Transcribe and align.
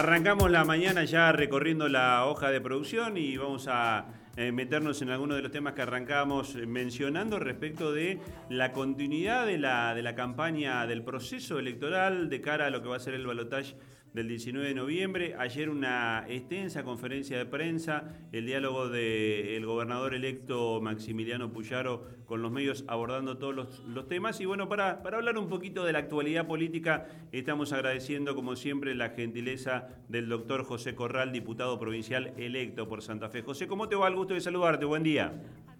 Arrancamos 0.00 0.50
la 0.50 0.64
mañana 0.64 1.04
ya 1.04 1.30
recorriendo 1.30 1.86
la 1.86 2.24
hoja 2.24 2.50
de 2.50 2.58
producción 2.62 3.18
y 3.18 3.36
vamos 3.36 3.68
a 3.68 4.06
eh, 4.34 4.50
meternos 4.50 5.02
en 5.02 5.10
algunos 5.10 5.36
de 5.36 5.42
los 5.42 5.52
temas 5.52 5.74
que 5.74 5.82
arrancamos 5.82 6.54
mencionando 6.54 7.38
respecto 7.38 7.92
de 7.92 8.18
la 8.48 8.72
continuidad 8.72 9.44
de 9.44 9.58
la, 9.58 9.94
de 9.94 10.02
la 10.02 10.14
campaña 10.14 10.86
del 10.86 11.04
proceso 11.04 11.58
electoral 11.58 12.30
de 12.30 12.40
cara 12.40 12.68
a 12.68 12.70
lo 12.70 12.80
que 12.80 12.88
va 12.88 12.96
a 12.96 13.00
ser 13.00 13.12
el 13.12 13.26
balotaje 13.26 13.76
del 14.14 14.28
19 14.28 14.68
de 14.68 14.74
noviembre. 14.74 15.34
Ayer 15.38 15.70
una 15.70 16.24
extensa 16.28 16.82
conferencia 16.82 17.38
de 17.38 17.46
prensa, 17.46 18.16
el 18.32 18.46
diálogo 18.46 18.88
del 18.88 19.64
gobernador 19.66 20.14
electo 20.14 20.80
Maximiliano 20.80 21.52
Puyaro 21.52 22.04
con 22.26 22.42
los 22.42 22.50
medios 22.50 22.84
abordando 22.88 23.38
todos 23.38 23.82
los, 23.86 24.08
temas. 24.08 24.40
Y 24.40 24.46
bueno, 24.46 24.68
para, 24.68 25.02
para 25.02 25.18
hablar 25.18 25.38
un 25.38 25.48
poquito 25.48 25.84
de 25.84 25.92
la 25.92 26.00
actualidad 26.00 26.46
política, 26.46 27.06
estamos 27.32 27.72
agradeciendo 27.72 28.34
como 28.34 28.56
siempre 28.56 28.94
la 28.94 29.10
gentileza 29.10 29.88
del 30.08 30.28
doctor 30.28 30.64
José 30.64 30.94
Corral, 30.94 31.32
diputado 31.32 31.78
provincial 31.78 32.32
electo 32.36 32.88
por 32.88 33.02
Santa 33.02 33.28
Fe. 33.28 33.42
José, 33.42 33.66
¿cómo 33.66 33.88
te 33.88 33.96
va? 33.96 34.08
El 34.08 34.16
gusto 34.16 34.34
de 34.34 34.40
saludarte. 34.40 34.84
Buen 34.84 35.02
día. 35.02 35.32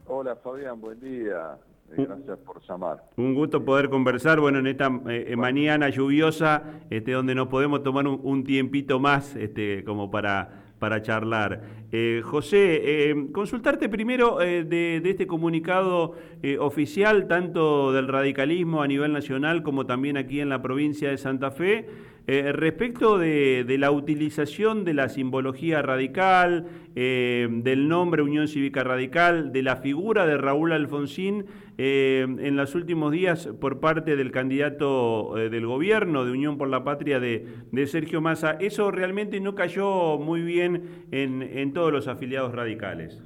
Hola 0.07 0.37
Fabián, 0.37 0.81
buen 0.81 0.99
día. 0.99 1.59
Gracias 1.97 2.39
por 2.39 2.63
llamar. 2.63 3.05
Un 3.17 3.35
gusto 3.35 3.65
poder 3.65 3.89
conversar, 3.89 4.41
bueno, 4.41 4.59
en 4.59 4.67
esta 4.67 4.91
eh, 5.09 5.35
mañana 5.37 5.89
lluviosa, 5.89 6.63
este, 6.89 7.13
donde 7.13 7.35
nos 7.35 7.49
podemos 7.49 7.83
tomar 7.83 8.07
un, 8.07 8.45
tiempito 8.45 9.01
más 9.01 9.35
este, 9.37 9.85
como 9.85 10.11
para, 10.11 10.65
para 10.79 11.03
charlar. 11.03 11.63
Eh, 11.93 12.23
José, 12.25 13.11
eh, 13.11 13.27
consultarte 13.33 13.89
primero 13.89 14.39
de, 14.39 15.03
este 15.05 15.27
comunicado 15.27 16.15
oficial, 16.61 17.27
tanto 17.27 17.93
del 17.93 18.09
radicalismo 18.09 18.83
a 18.83 18.87
nivel 18.87 19.13
nacional 19.13 19.63
como 19.63 19.87
también 19.87 20.17
aquí 20.17 20.41
en 20.41 20.49
la 20.49 20.63
provincia 20.63 21.11
de 21.11 21.19
Santa 21.19 21.51
Fe, 21.51 21.87
respecto 22.27 23.19
de, 23.19 23.77
la 23.79 23.91
utilización 23.91 24.85
de 24.85 24.95
la 24.95 25.09
simbología 25.09 25.83
radical, 25.83 26.67
del 26.95 27.89
nombre 27.89 28.23
Unión 28.23 28.47
Cívica 28.47 28.85
Radical, 28.85 29.53
de 29.53 29.63
la 29.63 29.77
figura 29.77 30.27
de 30.27 30.37
Raúl 30.37 30.73
Alfonsín 30.73 31.47
eh, 31.83 32.27
en 32.41 32.57
los 32.57 32.75
últimos 32.75 33.11
días 33.11 33.47
por 33.59 33.81
parte 33.81 34.15
del 34.15 34.31
candidato 34.31 35.39
eh, 35.39 35.49
del 35.49 35.67
gobierno 35.67 36.27
de 36.27 36.33
Unión 36.33 36.59
por 36.59 36.69
la 36.69 36.85
Patria 36.85 37.21
de, 37.21 37.87
Sergio 37.87 38.21
Massa. 38.21 38.59
Eso 38.61 38.91
realmente 38.91 39.41
no 39.41 39.55
cayó 39.55 40.19
muy 40.19 40.43
bien 40.43 41.07
en, 41.11 41.73
todos 41.73 41.91
los 41.91 42.07
afiliados 42.07 42.55
radicales. 42.55 43.23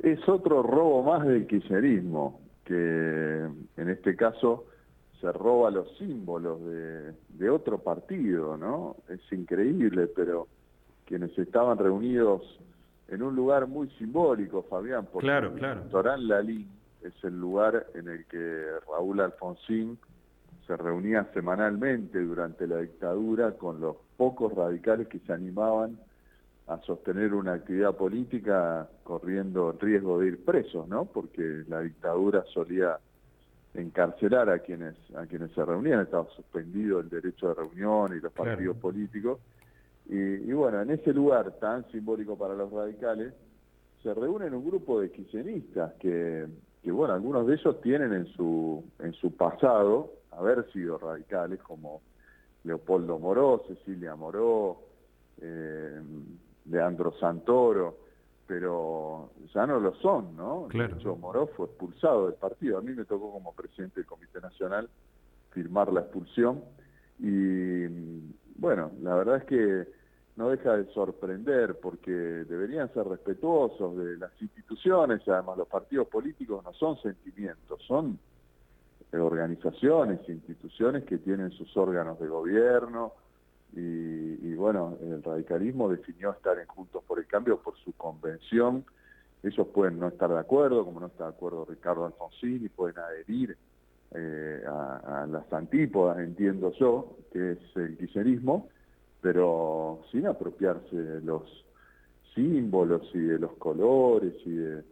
Es 0.00 0.28
otro 0.28 0.62
robo 0.62 1.04
más 1.04 1.26
del 1.26 1.46
kirchnerismo, 1.46 2.38
que 2.66 2.74
en 3.78 3.88
este 3.88 4.14
caso 4.14 4.66
se 5.20 5.32
roba 5.32 5.70
los 5.70 5.96
símbolos 5.96 6.60
de, 6.64 7.50
otro 7.50 7.78
partido, 7.78 8.56
¿no? 8.56 8.96
Es 9.08 9.20
increíble, 9.32 10.08
pero 10.08 10.48
quienes 11.04 11.36
estaban 11.38 11.78
reunidos 11.78 12.42
en 13.08 13.22
un 13.22 13.36
lugar 13.36 13.66
muy 13.66 13.88
simbólico, 13.90 14.62
Fabián, 14.62 15.06
porque 15.12 15.26
claro, 15.26 15.54
claro. 15.54 16.14
el 16.14 16.28
Lalín 16.28 16.68
es 17.02 17.12
el 17.22 17.38
lugar 17.38 17.86
en 17.94 18.08
el 18.08 18.26
que 18.26 18.64
Raúl 18.90 19.20
Alfonsín 19.20 19.98
se 20.66 20.76
reunía 20.76 21.28
semanalmente 21.32 22.20
durante 22.20 22.66
la 22.66 22.78
dictadura 22.78 23.52
con 23.52 23.80
los 23.80 23.96
pocos 24.16 24.52
radicales 24.54 25.06
que 25.06 25.20
se 25.20 25.32
animaban 25.32 25.98
a 26.66 26.78
sostener 26.78 27.32
una 27.32 27.52
actividad 27.54 27.94
política 27.94 28.88
corriendo 29.04 29.70
el 29.70 29.78
riesgo 29.78 30.18
de 30.18 30.28
ir 30.28 30.44
presos, 30.44 30.88
¿no? 30.88 31.04
Porque 31.04 31.62
la 31.68 31.80
dictadura 31.80 32.44
solía 32.52 32.98
encarcelar 33.78 34.50
a 34.50 34.58
quienes 34.60 34.94
a 35.14 35.26
quienes 35.26 35.50
se 35.52 35.64
reunían, 35.64 36.00
estaba 36.00 36.26
suspendido 36.34 37.00
el 37.00 37.08
derecho 37.08 37.48
de 37.48 37.54
reunión 37.54 38.16
y 38.16 38.20
los 38.20 38.32
partidos 38.32 38.76
políticos. 38.76 39.38
Y, 40.08 40.16
y, 40.16 40.52
bueno, 40.52 40.80
en 40.82 40.90
ese 40.90 41.12
lugar 41.12 41.52
tan 41.58 41.84
simbólico 41.90 42.38
para 42.38 42.54
los 42.54 42.70
radicales, 42.70 43.34
se 44.02 44.14
reúnen 44.14 44.54
un 44.54 44.64
grupo 44.64 45.00
de 45.00 45.10
kirchneristas 45.10 45.94
que 45.94 46.46
que 46.86 46.92
bueno, 46.92 47.14
algunos 47.14 47.48
de 47.48 47.54
ellos 47.54 47.80
tienen 47.80 48.12
en 48.12 48.26
su, 48.26 48.84
en 49.00 49.12
su 49.14 49.32
pasado 49.32 50.12
haber 50.30 50.70
sido 50.70 50.96
radicales, 50.98 51.60
como 51.60 52.00
Leopoldo 52.62 53.18
Moró, 53.18 53.64
Cecilia 53.66 54.14
Moró, 54.14 54.82
eh, 55.40 56.00
Leandro 56.66 57.12
Santoro, 57.18 57.96
pero 58.46 59.30
ya 59.54 59.66
no 59.66 59.80
lo 59.80 59.94
son, 59.96 60.36
¿no? 60.36 60.66
Claro. 60.68 60.94
De 60.94 61.00
hecho, 61.00 61.16
Moró 61.16 61.48
fue 61.48 61.66
expulsado 61.66 62.26
del 62.26 62.34
partido. 62.34 62.78
A 62.78 62.82
mí 62.82 62.92
me 62.92 63.04
tocó 63.04 63.32
como 63.32 63.54
presidente 63.54 64.00
del 64.00 64.06
Comité 64.06 64.40
Nacional 64.40 64.88
firmar 65.50 65.92
la 65.92 66.00
expulsión 66.00 66.62
y 67.18 67.86
bueno, 68.58 68.90
la 69.02 69.14
verdad 69.14 69.38
es 69.38 69.44
que 69.44 69.88
no 70.36 70.50
deja 70.50 70.76
de 70.76 70.84
sorprender 70.92 71.78
porque 71.80 72.10
deberían 72.10 72.92
ser 72.92 73.06
respetuosos 73.06 73.96
de 73.96 74.18
las 74.18 74.30
instituciones 74.40 75.22
y 75.26 75.30
además 75.30 75.56
los 75.56 75.68
partidos 75.68 76.08
políticos 76.08 76.62
no 76.62 76.72
son 76.74 77.00
sentimientos, 77.00 77.82
son 77.86 78.18
organizaciones, 79.12 80.20
instituciones 80.28 81.04
que 81.04 81.16
tienen 81.18 81.50
sus 81.52 81.74
órganos 81.76 82.20
de 82.20 82.26
gobierno 82.28 83.14
y, 83.78 84.54
bueno, 84.54 84.96
el 85.02 85.22
radicalismo 85.22 85.90
definió 85.90 86.32
estar 86.32 86.58
en 86.58 86.66
Juntos 86.66 87.04
por 87.06 87.18
el 87.18 87.26
Cambio 87.26 87.60
por 87.60 87.76
su 87.76 87.92
convención. 87.92 88.84
Ellos 89.42 89.66
pueden 89.68 89.98
no 89.98 90.08
estar 90.08 90.30
de 90.30 90.38
acuerdo, 90.38 90.84
como 90.84 91.00
no 91.00 91.06
está 91.08 91.24
de 91.24 91.30
acuerdo 91.30 91.66
Ricardo 91.66 92.06
Alfonsín, 92.06 92.64
y 92.64 92.68
pueden 92.70 92.98
adherir 92.98 93.56
eh, 94.12 94.62
a, 94.66 95.24
a, 95.24 95.26
las 95.26 95.52
antípodas, 95.52 96.18
entiendo 96.18 96.72
yo, 96.72 97.18
que 97.32 97.52
es 97.52 97.58
el 97.76 97.98
kirchnerismo, 97.98 98.70
pero 99.20 100.00
sin 100.10 100.26
apropiarse 100.26 100.96
de 100.96 101.20
los 101.20 101.42
símbolos 102.34 103.02
y 103.12 103.20
de 103.20 103.38
los 103.38 103.52
colores 103.54 104.34
y 104.46 104.52
de 104.52 104.84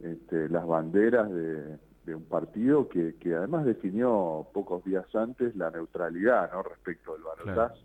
este, 0.00 0.50
las 0.50 0.66
banderas 0.66 1.30
de, 1.30 1.78
un 2.14 2.24
partido 2.24 2.88
que, 2.88 3.14
además 3.34 3.64
definió 3.64 4.46
pocos 4.52 4.84
días 4.84 5.06
antes 5.14 5.56
la 5.56 5.70
neutralidad 5.70 6.52
¿no? 6.52 6.62
respecto 6.62 7.14
del 7.14 7.22
balotaje 7.22 7.80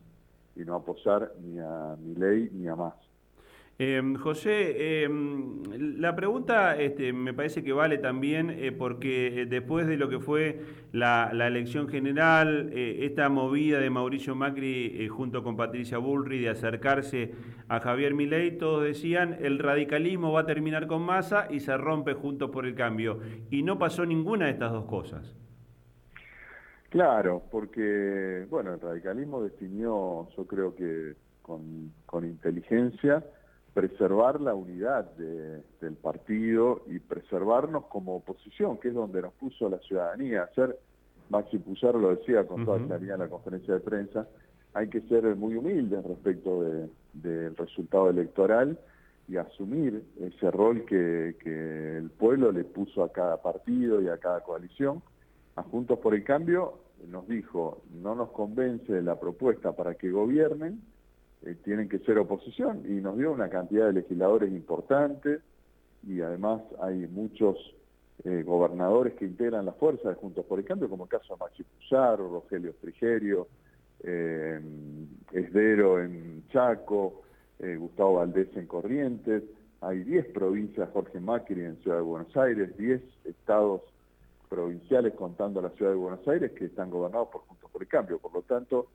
y 0.56 0.62
no 0.62 0.76
apoyar 0.76 1.34
ni 1.42 1.60
a 1.60 1.96
mi 2.00 2.16
ley 2.16 2.50
ni 2.54 2.68
a 2.68 2.76
más. 2.76 3.12
Em, 3.84 4.14
José, 4.14 5.04
em, 5.06 5.64
la 5.98 6.16
pregunta 6.16 6.80
este, 6.80 7.14
me 7.14 7.34
parece 7.34 7.64
que 7.64 7.74
vale 7.74 7.98
también 7.98 8.52
eh, 8.52 8.72
porque 8.72 9.42
eh, 9.42 9.46
después 9.48 9.88
de 9.88 9.98
lo 9.98 10.08
que 10.08 10.20
fue 10.20 10.62
la, 10.92 11.32
elección 11.32 11.88
general, 11.88 12.70
eh, 12.74 13.00
esta 13.06 13.28
movida 13.30 13.80
de 13.80 13.90
Mauricio 13.90 14.36
Macri 14.36 15.08
junto 15.08 15.42
con 15.42 15.58
Patricia 15.58 15.98
Bullrich 15.98 16.42
de 16.42 16.50
acercarse 16.50 17.32
a 17.70 17.80
Javier 17.80 18.14
Milei, 18.14 18.56
todos 18.56 18.84
decían 18.84 19.38
el 19.42 19.58
radicalismo 19.58 20.32
va 20.32 20.42
a 20.42 20.46
terminar 20.46 20.86
con 20.86 21.02
masa 21.02 21.48
y 21.50 21.60
se 21.60 21.76
rompe 21.76 22.14
juntos 22.14 22.52
por 22.52 22.68
el 22.68 22.76
cambio. 22.76 23.20
Y 23.50 23.64
no 23.64 23.80
pasó 23.80 24.06
ninguna 24.06 24.46
de 24.46 24.52
estas 24.52 24.72
dos 24.74 24.86
cosas. 24.86 25.36
Claro, 26.92 27.42
porque 27.50 28.46
bueno, 28.50 28.74
el 28.74 28.82
radicalismo 28.82 29.42
definió, 29.42 30.28
yo 30.36 30.46
creo 30.46 30.76
que 30.76 31.16
con, 31.42 31.94
con 32.06 32.26
inteligencia, 32.26 33.24
preservar 33.74 34.42
la 34.42 34.54
unidad 34.54 35.06
del 35.16 35.96
partido 35.96 36.84
y 36.88 37.00
preservarnos 37.00 37.86
como 37.86 38.18
oposición, 38.18 38.78
que 38.78 38.90
es 38.90 38.94
donde 38.94 39.22
nos 39.22 39.32
puso 39.36 39.70
la 39.70 39.80
ciudadanía. 39.80 40.44
Hacer, 40.44 40.78
Maxi 41.30 41.60
Puyaro 41.60 41.98
lo 41.98 42.14
decía 42.14 42.46
con 42.46 42.66
toda 42.66 42.86
claridad 42.86 43.16
en 43.16 43.22
la 43.22 43.30
conferencia 43.30 43.76
de 43.76 43.80
prensa, 43.80 44.28
hay 44.74 44.90
que 44.90 45.00
ser 45.02 45.24
muy 45.38 45.56
humildes 45.56 46.04
respecto 46.04 46.62
del 47.14 47.56
resultado 47.56 48.10
electoral 48.10 48.78
y 49.30 49.38
asumir 49.38 50.04
ese 50.20 50.52
rol 50.52 50.84
que, 50.84 51.38
que, 51.40 51.98
el 52.00 52.10
pueblo 52.10 52.52
le 52.52 52.66
puso 52.66 53.02
a 53.02 53.14
cada 53.14 53.42
partido 53.42 54.02
y 54.02 54.10
a 54.10 54.18
cada 54.18 54.42
coalición. 54.42 55.02
Juntos 55.64 56.00
por 56.00 56.14
el 56.14 56.24
Cambio 56.24 56.80
nos 57.10 57.28
dijo, 57.28 57.82
no 58.02 58.16
nos 58.16 58.30
convence 58.32 59.02
la 59.02 59.20
propuesta 59.20 59.74
para 59.74 59.96
que 59.96 60.12
gobiernen, 60.12 60.82
eh, 61.44 61.56
tienen 61.64 61.90
que 61.90 62.00
ser 62.00 62.18
oposición 62.20 62.84
y 62.86 63.02
nos 63.02 63.18
dio 63.18 63.32
una 63.32 63.50
cantidad 63.50 63.88
de 63.88 63.94
legisladores 63.94 64.52
importantes 64.52 65.42
y 66.08 66.22
además 66.22 66.62
hay 66.82 67.08
muchos 67.08 67.58
eh, 68.24 68.44
gobernadores 68.46 69.14
que 69.16 69.26
integran 69.26 69.66
la 69.66 69.74
fuerza 69.74 70.10
de 70.10 70.16
Juntos 70.16 70.46
por 70.46 70.60
el 70.60 70.66
Cambio, 70.66 70.90
como 70.90 71.06
el 71.06 71.10
caso 71.10 71.34
de 71.34 71.40
Maxi 71.40 71.64
Puzarro, 71.64 72.30
Rogelio 72.30 72.74
Frigerio, 72.80 73.48
eh, 74.04 74.60
Esdero 75.32 76.02
en 76.02 76.44
Chaco, 76.50 77.24
Gustavo 77.78 78.16
Valdés 78.16 78.48
en 78.56 78.66
Corrientes, 78.66 79.44
hay 79.82 80.04
10 80.04 80.30
provincias 80.30 80.90
Jorge 80.94 81.20
Macri 81.20 81.62
en 81.62 81.78
Ciudad 81.78 81.98
de 81.98 82.04
Buenos 82.04 82.36
Aires, 82.36 82.76
10 82.76 83.02
estados 83.26 83.82
provinciales 84.52 85.14
contando 85.14 85.62
la 85.62 85.70
Ciudad 85.70 85.92
de 85.92 85.98
Buenos 85.98 86.28
Aires 86.28 86.52
que 86.52 86.66
están 86.66 86.90
gobernados 86.90 87.30
por 87.30 87.44
Juntos 87.44 87.72
por 87.72 87.82
el 87.82 87.88
Cambio, 87.88 88.20
por 88.20 88.34
lo 88.34 88.42
tanto 88.42 88.88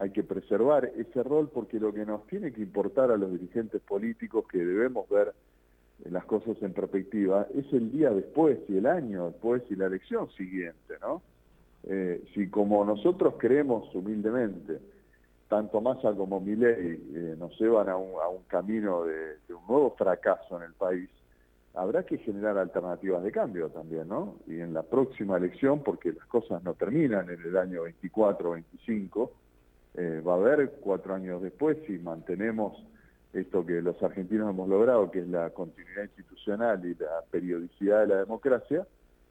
hay 0.00 0.10
que 0.10 0.24
preservar 0.24 0.86
ese 0.96 1.22
rol 1.22 1.48
porque 1.54 1.78
lo 1.78 1.94
que 1.94 2.04
nos 2.04 2.26
tiene 2.26 2.52
que 2.52 2.62
importar 2.62 3.12
a 3.12 3.16
los 3.16 3.30
dirigentes 3.30 3.80
políticos 3.82 4.44
que 4.50 4.58
debemos 4.58 5.08
ver 5.08 5.32
las 6.10 6.24
cosas 6.24 6.56
en 6.62 6.72
perspectiva 6.72 7.46
es 7.54 7.72
el 7.72 7.92
día 7.92 8.10
después 8.10 8.58
y 8.68 8.76
el 8.76 8.86
año 8.86 9.26
después 9.26 9.62
y 9.70 9.76
la 9.76 9.86
elección 9.86 10.28
siguiente, 10.32 10.94
¿no? 11.00 11.22
Eh, 11.84 12.24
si 12.34 12.48
como 12.48 12.84
nosotros 12.84 13.34
creemos 13.38 13.94
humildemente 13.94 14.80
tanto 15.48 15.80
Massa 15.80 16.12
como 16.12 16.40
Milei 16.40 17.00
eh, 17.14 17.36
nos 17.38 17.56
llevan 17.60 17.88
a 17.88 17.96
un, 17.96 18.42
camino 18.48 19.04
de, 19.04 19.36
un 19.50 19.64
nuevo 19.68 19.94
fracaso 19.96 20.56
en 20.56 20.64
el 20.64 20.72
país, 20.72 21.08
habrá 21.74 22.04
que 22.04 22.18
generar 22.18 22.56
alternativas 22.58 23.22
de 23.22 23.32
cambio 23.32 23.68
también, 23.68 24.08
¿no? 24.08 24.36
Y 24.46 24.60
en 24.60 24.72
la 24.72 24.82
próxima 24.82 25.36
elección, 25.36 25.82
porque 25.82 26.12
las 26.12 26.26
cosas 26.26 26.62
no 26.62 26.74
terminan 26.74 27.28
en 27.30 27.40
el 27.40 27.56
año 27.56 27.82
24 27.82 28.48
o 28.48 28.52
25, 28.52 29.32
va 30.26 30.32
a 30.32 30.36
haber 30.36 30.72
cuatro 30.80 31.14
años 31.14 31.40
después 31.40 31.78
si 31.86 31.98
mantenemos 31.98 32.76
esto 33.34 33.66
que 33.66 33.82
los 33.82 34.00
argentinos 34.02 34.50
hemos 34.50 34.68
logrado, 34.68 35.10
que 35.10 35.20
es 35.20 35.28
la 35.28 35.50
continuidad 35.50 36.04
institucional 36.04 36.84
y 36.84 36.94
la 36.94 37.22
periodicidad 37.30 38.00
de 38.00 38.06
la 38.08 38.16
democracia, 38.18 38.86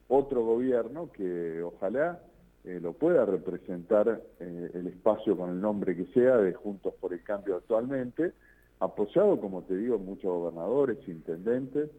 otro 0.07 0.44
gobierno 0.44 1.12
que 1.12 1.62
ojalá 1.62 2.19
eh, 2.66 2.80
lo 2.81 2.94
pueda 2.94 3.25
representar 3.25 4.22
eh, 4.40 4.72
el 4.74 4.88
espacio 4.88 5.38
con 5.38 5.51
el 5.51 5.62
nombre 5.62 5.95
que 5.95 6.06
sea 6.13 6.38
de 6.38 6.54
Juntos 6.54 6.94
por 7.00 7.13
el 7.13 7.24
Cambio 7.24 7.56
actualmente, 7.56 8.34
apoyado, 8.80 9.40
como 9.40 9.63
te 9.63 9.78
digo, 9.78 9.98
muchos 9.98 10.31
gobernadores, 10.31 10.98
intendentes, 11.07 11.90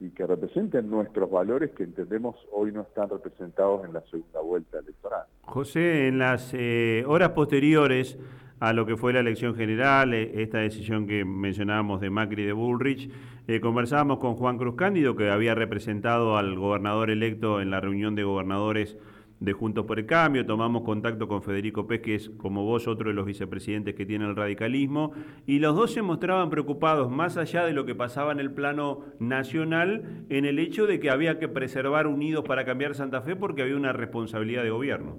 y 0.00 0.10
que 0.10 0.26
representen 0.26 0.90
nuestros 0.90 1.30
valores 1.30 1.70
que 1.70 1.84
entendemos 1.84 2.36
hoy 2.52 2.72
no 2.72 2.82
están 2.82 3.08
representados 3.08 3.84
en 3.84 3.92
la 3.92 4.00
segunda 4.02 4.40
vuelta 4.40 4.78
electoral. 4.78 5.24
José, 5.42 6.08
en 6.08 6.18
las 6.18 6.52
eh, 6.52 7.04
horas 7.06 7.30
posteriores 7.30 8.18
a 8.60 8.72
lo 8.72 8.86
que 8.86 8.96
fue 8.96 9.12
la 9.12 9.20
elección 9.20 9.54
general, 9.54 10.14
eh, 10.14 10.42
esta 10.42 10.58
decisión 10.58 11.06
que 11.06 11.24
mencionábamos 11.24 12.00
de 12.00 12.10
Macri 12.10 12.42
y 12.42 12.46
de 12.46 12.52
Bullrich. 12.52 13.10
Eh, 13.46 13.60
conversábamos 13.60 14.18
con 14.18 14.36
Juan 14.36 14.56
Cruz 14.58 14.74
Cándido, 14.74 15.16
que 15.16 15.30
había 15.30 15.54
representado 15.54 16.38
al 16.38 16.56
gobernador 16.56 17.10
electo 17.10 17.60
en 17.60 17.70
la 17.70 17.80
reunión 17.80 18.14
de 18.14 18.24
gobernadores 18.24 18.96
de 19.40 19.52
Juntos 19.52 19.84
por 19.84 19.98
el 19.98 20.06
Cambio, 20.06 20.46
tomamos 20.46 20.82
contacto 20.82 21.28
con 21.28 21.42
Federico 21.42 21.86
Pez, 21.86 22.00
que 22.00 22.14
es 22.14 22.30
como 22.30 22.64
vos 22.64 22.88
otro 22.88 23.08
de 23.08 23.14
los 23.14 23.26
vicepresidentes 23.26 23.94
que 23.94 24.06
tiene 24.06 24.24
el 24.24 24.36
radicalismo, 24.36 25.12
y 25.46 25.58
los 25.58 25.76
dos 25.76 25.92
se 25.92 26.02
mostraban 26.02 26.50
preocupados, 26.50 27.10
más 27.10 27.36
allá 27.36 27.64
de 27.64 27.72
lo 27.72 27.84
que 27.84 27.94
pasaba 27.94 28.32
en 28.32 28.40
el 28.40 28.52
plano 28.52 29.00
nacional, 29.18 30.24
en 30.28 30.44
el 30.44 30.58
hecho 30.58 30.86
de 30.86 31.00
que 31.00 31.10
había 31.10 31.38
que 31.38 31.48
preservar 31.48 32.06
unidos 32.06 32.44
para 32.44 32.64
cambiar 32.64 32.94
Santa 32.94 33.22
Fe 33.22 33.36
porque 33.36 33.62
había 33.62 33.76
una 33.76 33.92
responsabilidad 33.92 34.62
de 34.62 34.70
gobierno. 34.70 35.16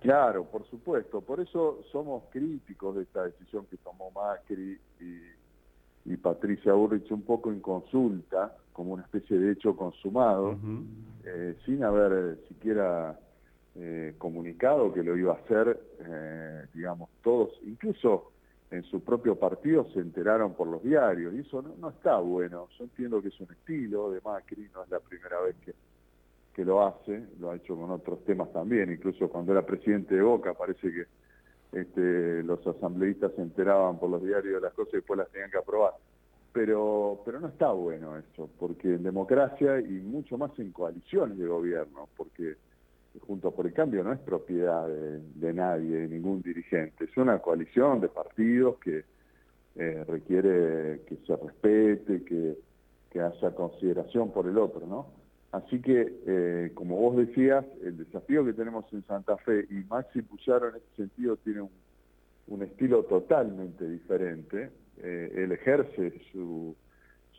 Claro, 0.00 0.44
por 0.44 0.64
supuesto. 0.66 1.20
Por 1.20 1.40
eso 1.40 1.82
somos 1.90 2.24
críticos 2.30 2.96
de 2.96 3.02
esta 3.02 3.24
decisión 3.24 3.66
que 3.66 3.76
tomó 3.78 4.10
Macri 4.10 4.78
y, 5.00 6.16
Patricia 6.22 6.72
Burrich 6.72 7.10
un 7.10 7.22
poco 7.22 7.50
en 7.50 7.60
consulta, 7.60 8.56
como 8.72 8.92
una 8.94 9.02
especie 9.02 9.38
de 9.38 9.52
hecho 9.52 9.76
consumado, 9.76 10.56
eh, 11.24 11.56
sin 11.64 11.84
haber 11.84 12.38
siquiera 12.48 13.18
eh, 13.78 14.14
comunicado 14.18 14.92
que 14.92 15.02
lo 15.02 15.16
iba 15.16 15.32
a 15.32 15.36
hacer, 15.36 15.78
digamos, 16.74 17.10
todos, 17.22 17.50
incluso 17.64 18.32
en 18.70 18.82
su 18.84 19.00
propio 19.00 19.36
partido 19.36 19.86
se 19.92 20.00
enteraron 20.00 20.54
por 20.54 20.66
los 20.66 20.82
diarios, 20.82 21.34
y 21.34 21.40
eso 21.40 21.62
no, 21.62 21.74
no 21.78 21.90
está 21.90 22.18
bueno. 22.18 22.68
Yo 22.78 22.84
entiendo 22.84 23.22
que 23.22 23.28
es 23.28 23.40
un 23.40 23.50
estilo 23.50 24.10
de 24.10 24.20
Macri, 24.20 24.68
no 24.74 24.82
es 24.82 24.90
la 24.90 25.00
primera 25.00 25.40
vez 25.40 25.56
que 25.64 25.72
que 26.56 26.64
lo 26.64 26.86
hace, 26.86 27.22
lo 27.38 27.50
ha 27.50 27.56
hecho 27.56 27.76
con 27.76 27.90
otros 27.90 28.24
temas 28.24 28.50
también, 28.50 28.90
incluso 28.90 29.28
cuando 29.28 29.52
era 29.52 29.66
presidente 29.66 30.14
de 30.14 30.22
Boca 30.22 30.54
parece 30.54 30.90
que 30.90 31.04
este, 31.78 32.42
los 32.44 32.66
asambleístas 32.66 33.32
se 33.34 33.42
enteraban 33.42 33.98
por 33.98 34.08
los 34.08 34.22
diarios 34.22 34.54
de 34.54 34.60
las 34.62 34.72
cosas 34.72 34.94
y 34.94 34.96
después 34.96 35.18
las 35.18 35.28
tenían 35.28 35.50
que 35.50 35.58
aprobar. 35.58 35.92
Pero, 36.54 37.20
pero 37.26 37.40
no 37.40 37.48
está 37.48 37.72
bueno 37.72 38.16
eso, 38.16 38.48
porque 38.58 38.94
en 38.94 39.02
democracia 39.02 39.80
y 39.80 40.00
mucho 40.00 40.38
más 40.38 40.58
en 40.58 40.72
coaliciones 40.72 41.36
de 41.36 41.46
gobierno, 41.46 42.08
porque 42.16 42.54
Junto 43.20 43.50
por 43.50 43.66
el 43.66 43.72
Cambio 43.72 44.02
no 44.04 44.12
es 44.12 44.18
propiedad 44.20 44.86
de, 44.88 45.52
nadie, 45.52 45.96
de 45.96 46.08
ningún 46.08 46.42
dirigente, 46.42 47.04
es 47.04 47.16
una 47.16 47.38
coalición 47.38 48.00
de 48.00 48.08
partidos 48.08 48.78
que 48.78 49.04
eh, 49.76 50.04
requiere 50.06 51.02
que 51.06 51.16
se 51.26 51.36
respete, 51.36 52.24
que, 52.24 52.58
que 53.10 53.20
haya 53.20 53.54
consideración 53.54 54.32
por 54.32 54.46
el 54.46 54.58
otro, 54.58 54.86
¿no? 54.86 55.06
Así 55.52 55.80
que, 55.80 56.20
eh, 56.26 56.70
como 56.74 56.96
vos 56.96 57.16
decías, 57.16 57.64
el 57.82 57.96
desafío 57.96 58.44
que 58.44 58.52
tenemos 58.52 58.84
en 58.92 59.02
Santa 59.06 59.36
Fe, 59.38 59.66
y 59.70 59.84
Maxi 59.88 60.22
Puyaro 60.22 60.68
en 60.68 60.76
este 60.76 60.96
sentido 60.96 61.36
tiene 61.36 61.62
un, 62.48 62.62
estilo 62.62 63.04
totalmente 63.04 63.88
diferente, 63.88 64.70
eh, 64.98 65.32
él 65.34 65.52
ejerce 65.52 66.12
su, 66.30 66.76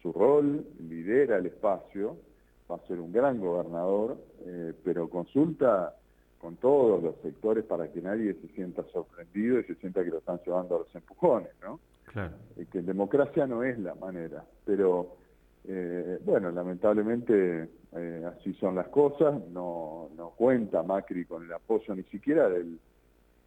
su 0.01 0.13
rol, 0.13 0.65
lidera 0.79 1.37
el 1.37 1.47
espacio, 1.47 2.17
va 2.69 2.75
a 2.75 2.87
ser 2.87 2.99
un 2.99 3.11
gran 3.11 3.39
gobernador, 3.39 4.17
eh, 4.45 4.73
pero 4.83 5.09
consulta 5.09 5.95
con 6.39 6.55
todos 6.57 7.01
los 7.01 7.15
sectores 7.21 7.63
para 7.65 7.91
que 7.91 8.01
nadie 8.01 8.33
se 8.35 8.47
sienta 8.49 8.83
sorprendido 8.91 9.59
y 9.59 9.63
se 9.63 9.75
sienta 9.75 10.03
que 10.03 10.11
lo 10.11 10.19
están 10.19 10.39
llevando 10.45 10.75
a 10.75 10.79
los 10.79 10.95
empujones, 10.95 11.49
¿no? 11.61 11.79
Claro. 12.05 12.35
que 12.71 12.79
en 12.79 12.85
democracia 12.85 13.45
no 13.45 13.63
es 13.63 13.77
la 13.79 13.93
manera, 13.93 14.43
pero 14.65 15.17
eh, 15.67 16.19
bueno, 16.23 16.51
lamentablemente 16.51 17.69
eh, 17.93 18.23
así 18.25 18.53
son 18.53 18.75
las 18.75 18.87
cosas, 18.87 19.35
no, 19.49 20.09
no 20.15 20.29
cuenta 20.29 20.83
Macri 20.83 21.25
con 21.25 21.43
el 21.43 21.51
apoyo 21.51 21.93
ni 21.93 22.03
siquiera 22.03 22.47
del, 22.47 22.79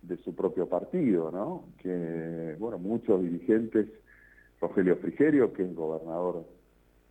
de 0.02 0.16
su 0.18 0.34
propio 0.34 0.68
partido, 0.68 1.30
¿no? 1.30 1.64
Que, 1.78 2.56
bueno, 2.58 2.78
muchos 2.78 3.22
dirigentes, 3.22 3.88
Rogelio 4.60 4.96
Frigerio, 4.96 5.52
que 5.52 5.64
es 5.64 5.74
gobernador 5.74 6.44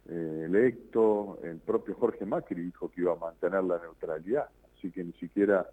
eh, 0.10 0.44
electo, 0.46 1.40
el 1.44 1.58
propio 1.58 1.96
Jorge 1.96 2.26
Macri 2.26 2.62
dijo 2.64 2.90
que 2.90 3.02
iba 3.02 3.14
a 3.14 3.16
mantener 3.16 3.64
la 3.64 3.80
neutralidad, 3.80 4.50
así 4.76 4.92
que 4.92 5.04
ni 5.04 5.14
siquiera 5.14 5.68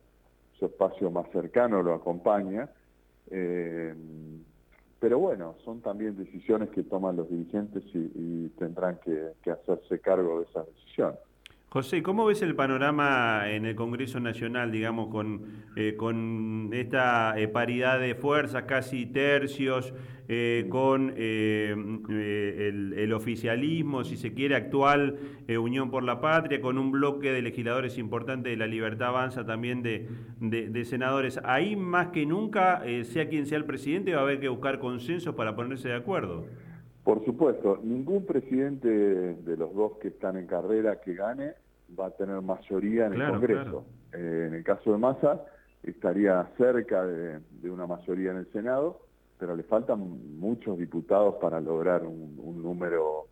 su 0.58 0.66
espacio 0.66 1.10
más 1.10 1.30
cercano 1.30 1.82
lo 1.82 1.94
acompaña. 1.94 2.68
Eh, 3.30 3.94
pero 4.98 5.18
bueno, 5.18 5.56
son 5.64 5.80
también 5.80 6.16
decisiones 6.16 6.70
que 6.70 6.82
toman 6.82 7.16
los 7.16 7.28
dirigentes 7.28 7.84
y, 7.94 8.48
tendrán 8.58 8.98
que, 9.04 9.50
hacerse 9.50 10.00
cargo 10.00 10.40
de 10.40 10.46
esas 10.46 10.66
decisiones. 10.66 11.18
José, 11.68 12.00
¿cómo 12.00 12.24
ves 12.26 12.42
el 12.42 12.54
panorama 12.54 13.50
en 13.50 13.66
el 13.66 13.74
Congreso 13.74 14.20
Nacional, 14.20 14.70
digamos, 14.70 15.08
con, 15.08 15.64
eh, 15.74 15.96
con 15.96 16.70
esta 16.72 17.36
eh, 17.36 17.48
paridad 17.48 17.98
de 17.98 18.14
fuerzas, 18.14 18.62
casi 18.62 19.04
tercios, 19.06 19.92
eh, 20.28 20.66
con 20.70 21.12
el, 21.16 23.12
oficialismo, 23.12 24.04
si 24.04 24.16
se 24.16 24.32
quiere, 24.32 24.54
actual 24.54 25.18
Unión 25.48 25.90
por 25.90 26.04
la 26.04 26.20
Patria, 26.20 26.60
con 26.60 26.78
un 26.78 26.92
bloque 26.92 27.32
de 27.32 27.42
legisladores 27.42 27.98
importante 27.98 28.50
de 28.50 28.56
la 28.56 28.68
Libertad 28.68 29.08
Avanza, 29.08 29.44
también 29.44 29.82
de, 29.82 30.08
de 30.38 30.84
senadores? 30.84 31.40
Ahí 31.44 31.74
más 31.74 32.08
que 32.08 32.26
nunca, 32.26 32.82
sea 33.02 33.28
quien 33.28 33.44
sea 33.44 33.58
el 33.58 33.64
presidente, 33.64 34.14
va 34.14 34.20
a 34.20 34.22
haber 34.22 34.38
que 34.38 34.48
buscar 34.48 34.78
consensos 34.78 35.34
para 35.34 35.56
ponerse 35.56 35.88
de 35.88 35.96
acuerdo. 35.96 36.46
Por 37.06 37.24
supuesto, 37.24 37.78
ningún 37.84 38.26
presidente 38.26 38.88
de 38.88 39.56
los 39.56 39.72
dos 39.76 39.92
que 39.98 40.08
están 40.08 40.36
en 40.36 40.48
carrera 40.48 41.00
que 41.00 41.14
gane 41.14 41.52
va 41.96 42.06
a 42.06 42.10
tener 42.10 42.40
mayoría 42.40 43.06
en 43.06 43.12
el 43.12 43.30
Congreso. 43.30 43.84
Eh, 44.12 44.46
en 44.48 44.54
el 44.54 44.64
caso 44.64 44.90
de 44.90 44.98
Massa 44.98 45.44
estaría 45.84 46.44
cerca 46.58 47.06
de, 47.06 47.40
una 47.70 47.86
mayoría 47.86 48.32
en 48.32 48.38
el 48.38 48.46
Senado, 48.50 49.02
pero 49.38 49.54
le 49.54 49.62
faltan 49.62 50.00
muchos 50.40 50.78
diputados 50.78 51.36
para 51.36 51.60
lograr 51.60 52.02
un, 52.04 52.60
número 52.60 53.28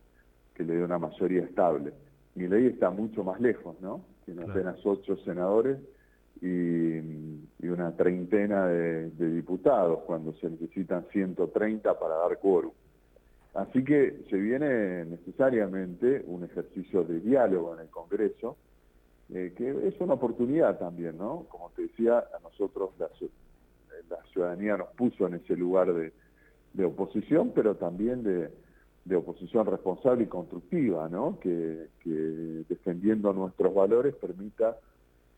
que 0.54 0.62
le 0.62 0.76
dé 0.76 0.84
una 0.84 1.00
mayoría 1.00 1.42
estable. 1.42 1.92
Mi 2.36 2.46
ley 2.46 2.66
está 2.66 2.90
mucho 2.90 3.24
más 3.24 3.40
lejos, 3.40 3.74
¿no? 3.80 4.04
Tiene 4.24 4.44
apenas 4.44 4.76
ocho 4.86 5.16
senadores 5.24 5.78
y, 6.40 7.00
una 7.66 7.90
treintena 7.96 8.68
de, 8.68 9.10
de, 9.10 9.30
diputados, 9.32 10.02
cuando 10.06 10.32
se 10.34 10.48
necesitan 10.48 11.06
130 11.10 11.98
para 11.98 12.14
dar 12.14 12.38
quórum. 12.38 12.70
Así 13.54 13.84
que 13.84 14.24
se 14.30 14.36
viene 14.36 15.04
necesariamente 15.04 16.24
un 16.26 16.42
ejercicio 16.42 17.04
de 17.04 17.20
diálogo 17.20 17.74
en 17.74 17.82
el 17.82 17.88
Congreso, 17.88 18.56
eh, 19.32 19.54
que 19.56 19.86
es 19.86 19.94
una 20.00 20.14
oportunidad 20.14 20.76
también, 20.78 21.16
¿no? 21.16 21.46
Como 21.48 21.70
te 21.70 21.82
decía, 21.82 22.18
a 22.18 22.40
nosotros 22.42 22.90
la, 22.98 23.08
ciudadanía 24.32 24.76
nos 24.76 24.88
puso 24.90 25.28
en 25.28 25.34
ese 25.34 25.56
lugar 25.56 25.94
de, 25.94 26.84
oposición, 26.84 27.52
pero 27.54 27.76
también 27.76 28.24
de, 28.24 29.16
oposición 29.16 29.66
responsable 29.66 30.24
y 30.24 30.26
constructiva, 30.26 31.08
¿no? 31.08 31.38
Que, 31.38 31.86
defendiendo 32.68 33.32
nuestros 33.32 33.72
valores 33.72 34.16
permita 34.16 34.76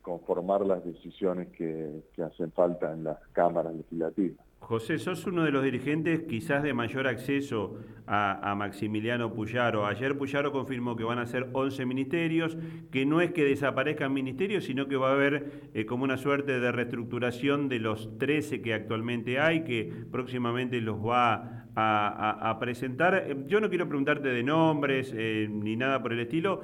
conformar 0.00 0.64
las 0.64 0.82
decisiones 0.82 1.49
que 1.49 2.02
hacen 2.23 2.50
falta 2.52 2.92
en 2.94 3.04
las 3.04 3.18
cámaras 3.32 3.75
legislativas. 3.75 4.45
José, 4.58 4.98
sos 4.98 5.26
uno 5.26 5.44
de 5.44 5.52
los 5.52 5.62
dirigentes 5.62 6.22
quizás 6.28 6.62
de 6.62 6.75
mayor 6.75 7.06
acceso 7.06 7.78
a, 8.06 8.54
Maximiliano 8.56 9.32
Puyaro. 9.32 9.86
Ayer 9.86 10.16
Puyaro 10.16 10.50
confirmó 10.50 10.96
que 10.96 11.04
van 11.04 11.18
a 11.18 11.26
ser 11.26 11.48
11 11.52 11.86
ministerios, 11.86 12.56
que 12.90 13.06
no 13.06 13.20
es 13.20 13.32
que 13.32 13.44
desaparezcan 13.44 14.12
ministerios, 14.12 14.64
sino 14.64 14.88
que 14.88 14.96
va 14.96 15.10
a 15.10 15.12
haber 15.12 15.70
eh, 15.75 15.86
como 15.86 16.04
una 16.04 16.16
suerte 16.16 16.58
de 16.58 16.72
reestructuración 16.72 17.68
de 17.68 17.78
los 17.78 18.18
13 18.18 18.62
que 18.62 18.75
actualmente 18.75 19.38
hay, 19.38 19.62
que 19.62 19.92
próximamente 20.10 20.80
los 20.80 20.98
va 20.98 21.65
a, 21.76 22.56
presentar. 22.59 23.37
Yo 23.47 23.61
no 23.61 23.68
quiero 23.68 23.87
preguntarte 23.87 24.28
de 24.28 24.42
nombres 24.42 25.14
ni 25.14 25.76
nada 25.76 26.02
por 26.02 26.12
el 26.12 26.21
estilo, 26.21 26.62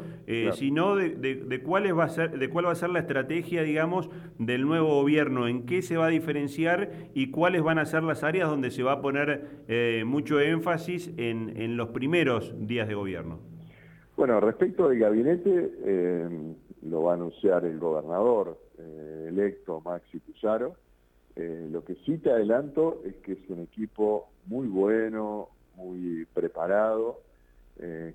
sino 0.54 0.96
de, 0.96 1.10
de, 1.10 1.62
cuál 1.62 1.98
va 1.98 2.04
a 2.04 2.08
ser, 2.08 2.38
de 2.38 2.48
cuál 2.48 2.66
va 2.66 2.72
a 2.72 2.76
ser 2.76 2.90
la 2.90 3.00
estrategia, 3.00 3.62
digamos, 3.62 4.08
del 4.38 4.62
nuevo 4.62 4.88
gobierno, 4.88 5.48
en 5.48 5.66
qué 5.66 5.82
se 5.82 5.96
va 5.96 6.06
a 6.06 6.08
diferenciar 6.08 6.90
y 7.14 7.30
cuáles 7.30 7.62
van 7.62 7.78
a 7.78 7.84
ser 7.84 8.02
las 8.02 8.24
áreas 8.24 8.48
donde 8.48 8.70
se 8.70 8.82
va 8.82 8.92
a 8.92 9.00
poner 9.02 10.04
mucho 10.06 10.40
énfasis 10.40 11.12
en, 11.18 11.60
en 11.60 11.76
los 11.76 11.90
primeros 11.90 12.54
días 12.66 12.88
de 12.88 12.94
gobierno. 12.94 13.52
Bueno, 14.16 14.40
respecto 14.40 14.88
del 14.88 14.98
gabinete, 14.98 15.72
eh, 15.84 16.54
lo 16.82 17.02
va 17.02 17.12
a 17.12 17.14
anunciar 17.14 17.64
el 17.64 17.78
gobernador 17.78 18.58
eh, 18.78 19.26
electo 19.28 19.80
Maxi 19.80 20.18
Pizarro. 20.20 20.76
Eh, 21.36 21.68
lo 21.70 21.84
que 21.84 21.94
sí 22.04 22.18
te 22.18 22.30
adelanto 22.30 23.00
es 23.04 23.14
que 23.16 23.32
es 23.32 23.48
un 23.48 23.60
equipo 23.60 24.28
muy 24.46 24.66
bueno, 24.68 25.48
muy 25.76 26.26
preparado, 26.32 27.20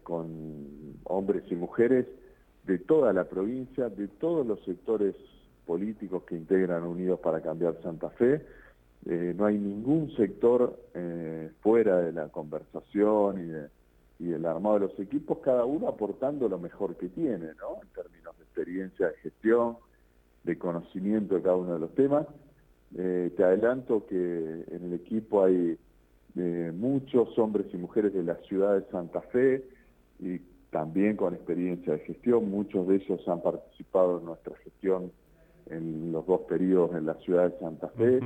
con 0.04 0.96
hombres 1.04 1.44
y 1.50 1.56
mujeres 1.56 2.06
de 2.64 2.78
toda 2.78 3.12
la 3.12 3.26
provincia, 3.26 3.90
de 3.90 4.08
todos 4.08 4.46
los 4.48 4.64
sectores 4.64 5.14
políticos 5.66 6.24
que 6.24 6.36
integran 6.36 6.84
Unidos 6.84 7.20
para 7.20 7.42
Cambiar 7.42 7.76
Santa 7.82 8.10
Fe. 8.12 8.46
no 9.04 9.46
hay 9.46 9.58
ningún 9.58 10.16
sector 10.16 10.80
fuera 11.60 11.98
de 11.98 12.14
la 12.14 12.30
conversación 12.30 13.44
y 13.44 13.48
de 13.48 13.68
y 14.20 14.32
el 14.32 14.46
armado 14.46 14.80
de 14.80 14.88
los 14.88 15.00
equipos, 15.00 15.40
cada 15.40 15.66
uno 15.66 15.88
aportando 15.88 16.50
lo 16.50 16.58
mejor 16.58 16.96
que 16.96 17.10
tiene, 17.10 17.54
¿no? 17.60 17.82
En 17.82 17.90
términos 17.90 18.36
de 18.38 18.44
experiencia 18.44 19.08
de 19.08 19.14
gestión, 19.18 19.78
de 20.44 20.58
conocimiento 20.58 21.36
de 21.36 21.42
cada 21.42 21.56
uno 21.56 21.74
de 21.74 21.80
los 21.80 21.94
temas. 21.94 22.26
Eh, 22.96 23.32
te 23.36 23.44
adelanto 23.44 24.06
que 24.06 24.16
en 24.16 24.86
el 24.86 24.94
equipo 24.94 25.44
hay 25.44 25.78
eh, 26.36 26.72
muchos 26.76 27.38
hombres 27.38 27.68
y 27.74 27.78
mujeres 27.78 28.14
de 28.14 28.24
la 28.24 28.36
ciudad 28.48 28.76
de 28.76 28.90
Santa 28.92 29.22
Fe 29.22 29.64
y 30.20 30.40
también 30.72 31.18
con 31.18 31.34
experiencia 31.34 31.94
de 31.94 32.00
gestión. 32.00 32.50
Muchos 32.50 32.88
de 32.88 32.96
ellos 32.96 33.28
han 33.28 33.42
participado 33.42 34.20
en 34.20 34.26
nuestra 34.26 34.56
gestión 34.58 35.12
en 35.70 36.14
los 36.14 36.26
dos 36.26 36.42
periodos 36.42 36.96
en 36.96 37.06
la 37.06 37.16
ciudad 37.16 37.52
de 37.52 37.60
Santa 37.60 37.90
Fe. 37.90 38.22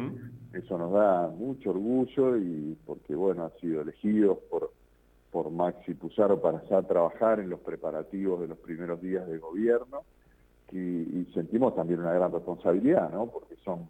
Eso 0.53 0.77
nos 0.77 0.91
da 0.91 1.27
mucho 1.27 1.71
orgullo 1.71 2.37
y 2.37 2.77
porque, 2.85 3.15
bueno, 3.15 3.45
han 3.45 3.59
sido 3.59 3.81
elegidos 3.81 4.37
por 4.49 4.71
por 5.31 5.49
Maxi 5.49 5.93
Puzaro 5.93 6.41
para 6.41 6.63
ya 6.69 6.81
trabajar 6.83 7.39
en 7.39 7.49
los 7.49 7.61
preparativos 7.61 8.41
de 8.41 8.49
los 8.49 8.57
primeros 8.57 9.01
días 9.01 9.25
de 9.27 9.37
gobierno 9.37 10.03
y, 10.71 11.25
sentimos 11.33 11.75
también 11.75 11.99
una 11.99 12.13
gran 12.13 12.31
responsabilidad, 12.31 13.09
¿no? 13.11 13.27
Porque 13.27 13.55
son 13.63 13.87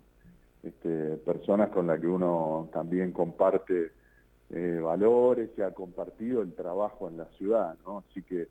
este, 0.63 1.17
personas 1.17 1.69
con 1.69 1.87
las 1.87 1.99
que 1.99 2.07
uno 2.07 2.69
también 2.71 3.11
comparte 3.11 3.91
eh, 4.49 4.79
valores 4.81 5.49
y 5.57 5.61
ha 5.61 5.71
compartido 5.71 6.41
el 6.41 6.53
trabajo 6.53 7.07
en 7.09 7.17
la 7.17 7.25
ciudad, 7.37 7.75
¿no? 7.85 8.03
Así 8.09 8.21
que, 8.23 8.47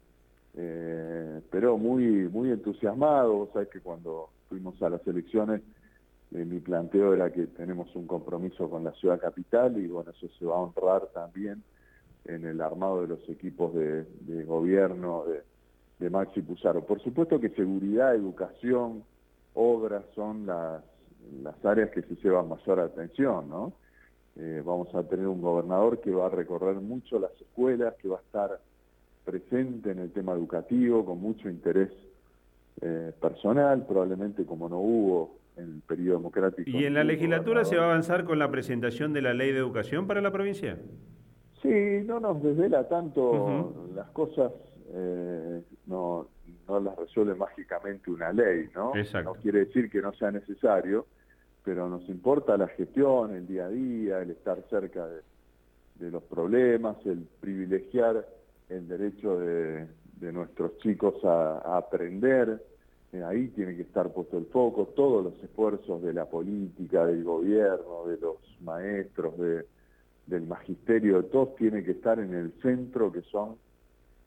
eh, 0.55 1.41
pero 1.51 1.77
muy, 1.77 2.29
muy 2.29 2.51
entusiasmado, 2.51 3.35
vos 3.35 3.51
sabés 3.53 3.69
que 3.69 3.81
cuando 3.81 4.31
fuimos 4.49 4.81
a 4.83 4.91
las 4.91 5.07
elecciones 5.07 5.63
eh, 6.33 6.45
mi 6.45 6.61
planteo 6.61 7.13
era 7.13 7.33
que 7.33 7.47
tenemos 7.49 7.95
un 7.97 8.07
compromiso 8.07 8.71
con 8.71 8.85
la 8.85 8.93
ciudad 8.93 9.21
capital 9.21 9.77
y 9.79 9.89
bueno, 9.89 10.13
eso 10.13 10.29
se 10.39 10.45
va 10.45 10.57
a 10.57 10.61
honrar 10.61 11.09
también 11.09 11.63
en 12.25 12.45
el 12.45 12.61
armado 12.61 13.03
de 13.03 13.09
los 13.09 13.29
equipos 13.29 13.75
de, 13.75 14.05
gobierno 14.45 15.25
de, 15.99 16.09
Maxi 16.09 16.41
Puzaro. 16.41 16.87
Por 16.87 17.03
supuesto 17.03 17.41
que 17.41 17.51
seguridad, 17.51 18.15
educación, 18.15 19.05
obras 19.55 20.05
son 20.15 20.47
las, 20.47 20.83
las 21.43 21.65
áreas 21.65 21.91
que 21.91 22.03
se 22.03 22.15
llevan 22.17 22.49
mayor 22.49 22.81
atención, 22.81 23.49
¿no? 23.49 23.73
Eh, 24.37 24.63
vamos 24.65 24.95
a 24.95 25.03
tener 25.03 25.27
un 25.27 25.41
gobernador 25.41 26.01
que 26.01 26.11
va 26.11 26.27
a 26.27 26.31
recorrer 26.31 26.77
mucho 26.77 27.19
las 27.19 27.33
escuelas, 27.41 27.95
que 28.01 28.09
va 28.09 28.19
a 28.19 28.21
estar 28.21 28.61
presente 29.25 29.91
en 29.91 29.99
el 29.99 30.13
tema 30.13 30.33
educativo 30.33 31.05
con 31.05 31.21
mucho 31.21 31.49
interés 31.49 31.91
eh, 32.81 33.13
personal, 33.21 33.85
probablemente 33.87 34.45
como 34.45 34.69
no 34.69 34.79
hubo 34.79 35.37
en 35.57 35.65
el 35.65 35.83
periodo 35.83 36.19
democrático. 36.19 36.71
¿Y 36.71 36.85
en 36.85 36.95
la 36.95 37.05
legislatura 37.05 37.65
se 37.65 37.77
va 37.77 37.85
a 37.85 37.87
avanzar 37.87 38.25
con 38.25 38.39
la 38.39 38.51
presentación 38.51 39.13
de 39.13 39.23
la 39.23 39.35
ley 39.35 39.53
de 39.53 39.59
educación 39.59 40.07
para 40.07 40.21
la 40.21 40.31
provincia? 40.31 40.79
Sí, 41.61 42.03
no 42.07 42.21
nos 42.21 42.43
desvela 42.43 42.89
tanto 42.89 43.91
las 43.95 44.09
cosas, 44.11 44.53
eh, 44.93 45.63
no, 45.87 46.29
no 46.67 46.81
las 46.81 46.97
resuelve 46.97 47.35
mágicamente 47.35 48.11
una 48.11 48.33
ley, 48.33 48.71
¿no? 48.75 48.93
No 49.25 49.35
quiere 49.35 49.67
decir 49.67 49.91
que 49.91 50.01
no 50.01 50.15
sea 50.15 50.31
necesario, 50.31 51.07
pero 51.65 51.89
nos 51.89 52.09
importa 52.09 52.57
la 52.57 52.69
gestión, 52.69 53.35
el 53.35 53.47
día 53.47 53.67
a 53.67 53.69
día, 53.69 54.23
el 54.23 54.31
estar 54.31 54.63
cerca 54.69 55.07
de, 55.07 56.11
los 56.11 56.23
problemas, 56.23 56.97
el 57.05 57.27
privilegiar 57.41 58.27
el 58.71 58.89
derecho 58.89 59.39
de, 59.39 59.87
nuestros 60.33 60.79
chicos 60.79 61.23
a, 61.25 61.77
aprender. 61.77 62.65
Eh, 63.13 63.23
ahí 63.23 63.49
tiene 63.49 63.77
que 63.77 63.83
estar 63.83 64.13
puesto 64.13 64.39
el 64.39 64.47
foco, 64.47 64.87
todos 64.95 65.25
los 65.25 65.43
esfuerzos 65.43 66.01
de 66.03 66.13
la 66.13 66.27
política, 66.27 67.05
del 67.07 67.25
gobierno, 67.25 68.07
de 68.07 68.19
los 68.19 68.37
maestros, 68.61 69.37
de 69.39 69.67
del 70.31 70.47
magisterio 70.47 71.21
de 71.21 71.29
todos 71.29 71.57
tiene 71.57 71.83
que 71.83 71.91
estar 71.91 72.19
en 72.19 72.33
el 72.35 72.53
centro, 72.63 73.13
que 73.13 73.23
son 73.23 73.57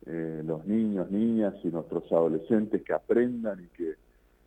eh, 0.06 0.42
los 0.46 0.66
niños, 0.66 1.10
niñas 1.10 1.56
y 1.64 1.70
nuestros 1.70 2.12
adolescentes 2.12 2.84
que 2.84 2.94
aprendan 2.94 3.64
y 3.64 3.68
que 3.78 3.94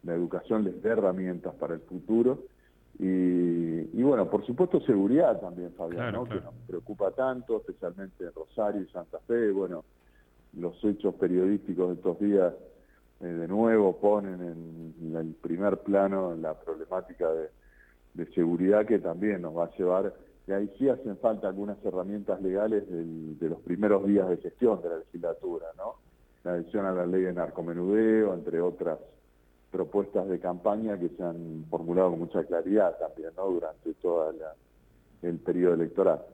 la 0.05 0.15
educación 0.15 0.65
les 0.65 0.81
dé 0.83 0.91
herramientas 0.91 1.55
para 1.55 1.75
el 1.75 1.81
futuro. 1.81 2.45
Y, 2.99 4.03
bueno, 4.03 4.31
por 4.31 4.45
supuesto 4.47 4.81
seguridad 4.81 5.39
también, 5.41 5.73
Fabián, 5.77 6.25
que 6.25 6.37
nos 6.37 6.55
preocupa 6.67 7.11
tanto, 7.11 7.59
especialmente 7.59 8.25
en 8.25 8.33
Rosario 8.33 8.81
y 8.83 8.87
Santa 8.87 9.19
Fe. 9.27 9.51
Bueno, 9.51 9.85
los 10.55 10.83
hechos 10.85 11.15
periodísticos 11.17 11.89
de 11.89 11.95
estos 11.95 12.19
días 12.19 12.55
eh, 13.21 13.27
de 13.27 13.49
nuevo 13.49 13.99
ponen 13.99 14.41
en, 14.41 15.17
el 15.17 15.35
primer 15.35 15.79
plano 15.79 16.35
la 16.35 16.55
problemática 16.55 17.31
de, 17.33 17.49
de 18.15 18.27
seguridad 18.33 18.87
que 18.87 18.99
también 18.99 19.43
nos 19.43 19.57
va 19.57 19.65
a 19.65 19.77
llevar 19.77 20.13
y 20.47 20.53
ahí 20.53 20.73
sí 20.79 20.89
hacen 20.89 21.17
falta 21.19 21.49
algunas 21.49 21.77
herramientas 21.85 22.41
legales 22.41 22.85
de 22.89 23.49
los 23.49 23.59
primeros 23.61 24.07
días 24.07 24.29
de 24.29 24.37
gestión 24.37 24.81
de 24.81 24.91
la 24.91 24.99
legislatura, 24.99 25.67
¿no? 25.77 25.97
La 26.45 26.53
adhesión 26.53 26.87
a 26.87 26.93
la 26.93 27.05
ley 27.05 27.23
de 27.23 27.33
narcomenudeo, 27.33 28.33
entre 28.33 28.61
otras 28.61 28.99
propuestas 29.71 30.29
de 30.29 30.39
campaña 30.39 30.99
que 30.99 31.09
se 31.11 31.23
han 31.23 31.65
formulado 31.71 32.11
con 32.11 32.21
mucha 32.21 32.45
claridad 32.45 32.97
también, 32.99 33.31
¿no? 33.37 33.51
Durante 33.51 33.95
todo 33.95 34.33
el 35.23 35.39
periodo 35.39 35.75
electoral. 35.75 36.25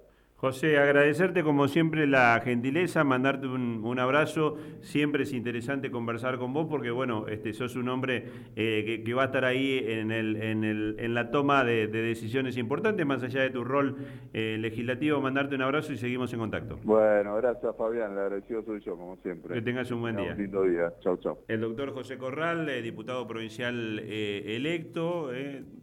José, 0.42 0.76
agradecerte 0.76 1.44
como 1.44 1.68
siempre 1.68 2.04
la 2.04 2.40
gentileza, 2.44 3.04
mandarte 3.04 3.46
un, 3.46 3.98
abrazo. 4.00 4.56
Siempre 4.80 5.22
es 5.22 5.32
interesante 5.32 5.92
conversar 5.92 6.36
con 6.36 6.52
vos 6.52 6.66
porque, 6.68 6.90
bueno, 6.90 7.28
este, 7.28 7.52
sos 7.52 7.76
un 7.76 7.88
hombre 7.88 8.24
eh, 8.56 9.04
que, 9.06 9.14
va 9.14 9.22
a 9.22 9.26
estar 9.26 9.44
ahí 9.44 9.78
en, 9.86 10.10
el, 10.10 10.34
en, 10.42 10.64
el, 10.64 10.96
en 10.98 11.14
la 11.14 11.30
toma 11.30 11.62
de, 11.62 11.86
decisiones 11.86 12.56
importantes, 12.56 13.06
más 13.06 13.22
allá 13.22 13.42
de 13.42 13.50
tu 13.50 13.62
rol 13.62 13.98
eh, 14.32 14.56
legislativo. 14.58 15.20
Mandarte 15.20 15.54
un 15.54 15.62
abrazo 15.62 15.92
y 15.92 15.96
seguimos 15.96 16.32
en 16.32 16.40
contacto. 16.40 16.76
Bueno, 16.82 17.36
gracias 17.36 17.76
Fabián, 17.76 18.16
le 18.16 18.22
agradecido 18.22 18.64
soy 18.64 18.80
yo, 18.80 18.96
como 18.96 19.16
siempre. 19.18 19.54
Que 19.54 19.62
tengas 19.62 19.92
un 19.92 20.00
buen 20.00 20.16
día. 20.16 20.32
Un 20.32 20.38
lindo 20.38 20.64
día. 20.64 20.92
Chau, 21.02 21.18
chau. 21.18 21.38
El 21.46 21.60
doctor 21.60 21.92
José 21.92 22.18
Corral, 22.18 22.68
eh, 22.68 22.82
diputado 22.82 23.28
provincial 23.28 24.00
electo. 24.00 25.30